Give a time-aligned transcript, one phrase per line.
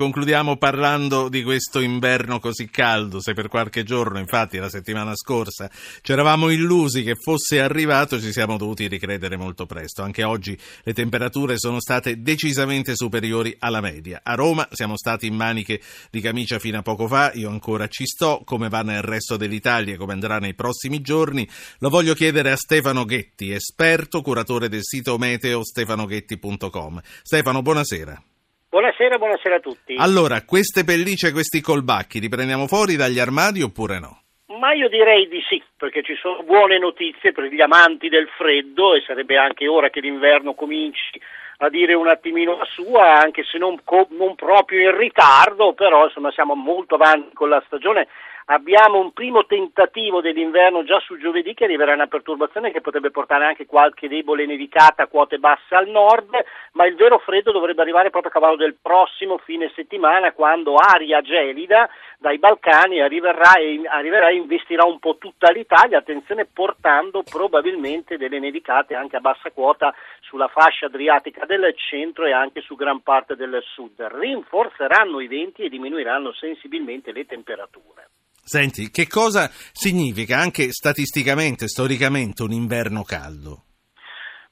[0.00, 5.70] Concludiamo parlando di questo inverno così caldo, se per qualche giorno, infatti la settimana scorsa,
[6.00, 10.00] ci eravamo illusi che fosse arrivato, ci siamo dovuti ricredere molto presto.
[10.00, 14.22] Anche oggi le temperature sono state decisamente superiori alla media.
[14.24, 18.06] A Roma siamo stati in maniche di camicia fino a poco fa, io ancora ci
[18.06, 21.46] sto, come va nel resto dell'Italia e come andrà nei prossimi giorni,
[21.80, 27.02] lo voglio chiedere a Stefano Ghetti, esperto, curatore del sito meteo stefanoghetti.com.
[27.22, 28.22] Stefano, buonasera.
[28.70, 29.96] Buonasera, buonasera a tutti.
[29.98, 34.22] Allora, queste pellicce e questi colbacchi li prendiamo fuori dagli armadi oppure no?
[34.60, 38.94] Ma io direi di sì, perché ci sono buone notizie per gli amanti del freddo
[38.94, 41.20] e sarebbe anche ora che l'inverno cominci
[41.58, 43.76] a dire un attimino la sua, anche se non,
[44.10, 48.06] non proprio in ritardo, però insomma siamo molto avanti con la stagione
[48.52, 53.44] Abbiamo un primo tentativo dell'inverno già su giovedì che arriverà una perturbazione che potrebbe portare
[53.44, 56.36] anche qualche debole nevicata a quote basse al nord,
[56.72, 61.20] ma il vero freddo dovrebbe arrivare proprio a cavallo del prossimo fine settimana quando aria
[61.20, 68.16] gelida dai Balcani arriverà e, arriverà e investirà un po' tutta l'Italia, attenzione portando probabilmente
[68.16, 73.00] delle nevicate anche a bassa quota sulla fascia adriatica del centro e anche su gran
[73.02, 74.00] parte del sud.
[74.00, 78.08] Rinforzeranno i venti e diminuiranno sensibilmente le temperature.
[78.50, 83.66] Senti, che cosa significa anche statisticamente, storicamente, un inverno caldo?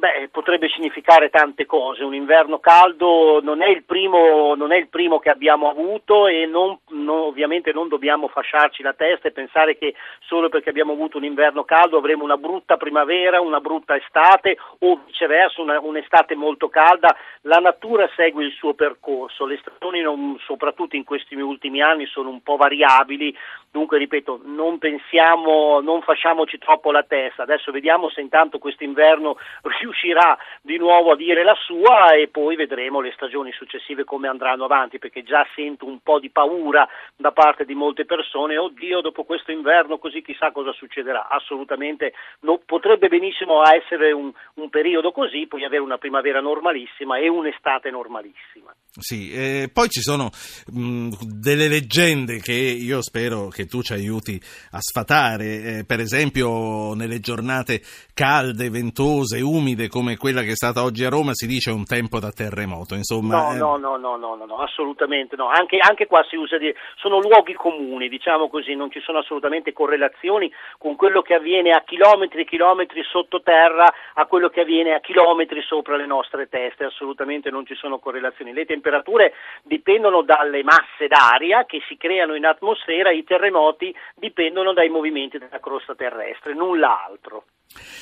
[0.00, 2.04] Beh, potrebbe significare tante cose.
[2.04, 6.78] Un inverno caldo non è il primo, è il primo che abbiamo avuto e non,
[6.88, 11.24] non, ovviamente non dobbiamo fasciarci la testa e pensare che solo perché abbiamo avuto un
[11.24, 17.14] inverno caldo avremo una brutta primavera, una brutta estate o viceversa una, un'estate molto calda.
[17.42, 22.30] La natura segue il suo percorso, le stagioni non, soprattutto in questi ultimi anni sono
[22.30, 23.36] un po' variabili,
[23.70, 27.42] dunque ripeto non pensiamo, non fasciamoci troppo la testa.
[27.42, 29.36] Adesso vediamo se intanto questo inverno
[29.90, 34.64] riuscirà di nuovo a dire la sua e poi vedremo le stagioni successive come andranno
[34.64, 39.24] avanti perché già sento un po' di paura da parte di molte persone, oddio dopo
[39.24, 45.46] questo inverno così chissà cosa succederà, assolutamente no, potrebbe benissimo essere un, un, periodo così,
[45.46, 48.74] poi avere una primavera normalissima e un'estate normalissima.
[48.98, 50.30] Sì, eh, poi ci sono
[50.72, 54.40] mh, delle leggende che io spero che tu ci aiuti
[54.70, 57.82] a sfatare, eh, per esempio nelle giornate
[58.14, 61.84] calde, ventose, umide, umide come quella che è stata oggi a Roma si dice un
[61.84, 63.48] tempo da terremoto, insomma...
[63.48, 63.56] No, eh...
[63.56, 66.74] no, no, no, no, no, assolutamente no, anche, anche qua si usa di...
[66.96, 71.82] sono luoghi comuni, diciamo così, non ci sono assolutamente correlazioni con quello che avviene a
[71.84, 77.50] chilometri e chilometri sottoterra a quello che avviene a chilometri sopra le nostre teste, assolutamente
[77.50, 78.52] non ci sono correlazioni.
[78.52, 79.32] Le temperature
[79.70, 85.60] dipendono dalle masse d'aria che si creano in atmosfera, i terremoti dipendono dai movimenti della
[85.60, 87.44] crosta terrestre, nulla altro.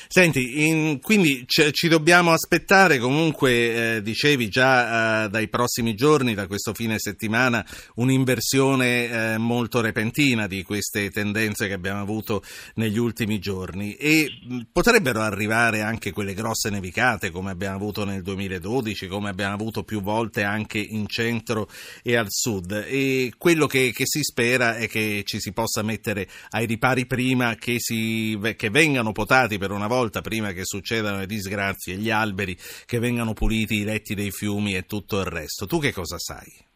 [0.07, 6.33] Senti, in, quindi c- ci dobbiamo aspettare comunque, eh, dicevi già eh, dai prossimi giorni,
[6.33, 7.63] da questo fine settimana,
[7.95, 12.41] un'inversione eh, molto repentina di queste tendenze che abbiamo avuto
[12.75, 18.23] negli ultimi giorni e mh, potrebbero arrivare anche quelle grosse nevicate come abbiamo avuto nel
[18.23, 21.58] 2012, come abbiamo avuto più volte anche in centro
[22.03, 26.27] e al sud e quello che, che si spera è che ci si possa mettere
[26.49, 31.25] ai ripari prima che, si, che vengano potati per una volta prima che succedano le
[31.25, 35.65] disgrazie, gli alberi, che vengano puliti i letti dei fiumi e tutto il resto.
[35.65, 36.68] Tu che cosa sai?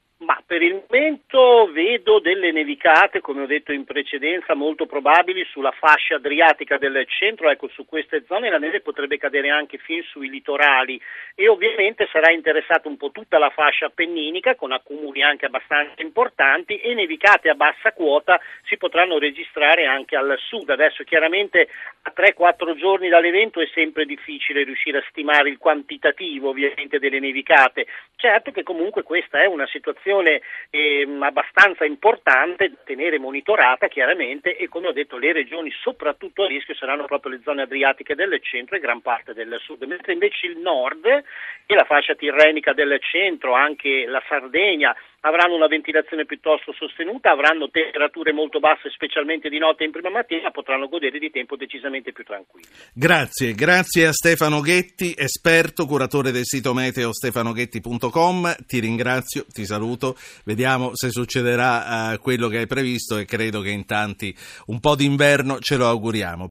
[0.64, 6.78] Il momento vedo delle nevicate, come ho detto in precedenza, molto probabili sulla fascia adriatica
[6.78, 10.98] del centro, ecco su queste zone la neve potrebbe cadere anche fin sui litorali
[11.36, 16.78] e ovviamente sarà interessata un po' tutta la fascia appenninica con accumuli anche abbastanza importanti
[16.78, 20.70] e nevicate a bassa quota si potranno registrare anche al sud.
[20.70, 21.68] Adesso chiaramente
[22.04, 27.86] a 3-4 giorni dall'evento è sempre difficile riuscire a stimare il quantitativo ovviamente delle nevicate,
[28.16, 34.88] certo che comunque questa è una situazione eh, abbastanza importante tenere monitorata chiaramente e come
[34.88, 38.80] ho detto le regioni soprattutto a rischio saranno proprio le zone adriatiche del centro e
[38.80, 41.24] gran parte del sud, mentre invece il nord
[41.66, 47.70] e la fascia tirrenica del centro, anche la Sardegna, avranno una ventilazione piuttosto sostenuta, avranno
[47.70, 52.24] temperature molto basse specialmente di notte in prima mattina, potranno godere di tempo decisamente più
[52.24, 52.68] tranquillo.
[52.94, 60.16] Grazie, grazie a Stefano Ghetti, esperto, curatore del sito meteo stefanoghetti.com, ti ringrazio, ti saluto,
[60.44, 64.36] vediamo se succederà uh, quello che hai previsto e credo che in tanti
[64.68, 66.42] un po' d'inverno ce lo auguriamo.